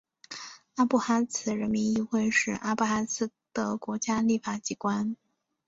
[0.77, 5.15] 阿布哈兹人民议会是阿布哈兹的国家立法机关。